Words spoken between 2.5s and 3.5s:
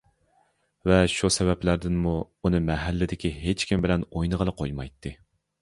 مەھەللىدىكى